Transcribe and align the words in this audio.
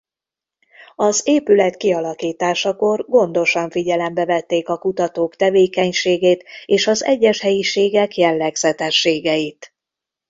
Az 0.95 1.21
épület 1.25 1.77
kialakításakor 1.77 3.05
gondosan 3.07 3.69
figyelembe 3.69 4.25
vették 4.25 4.69
a 4.69 4.77
kutatók 4.77 5.35
tevékenységét 5.35 6.43
és 6.65 6.87
az 6.87 7.03
egyes 7.03 7.39
helyiségek 7.41 8.15
jellegzetességeit. 8.17 9.73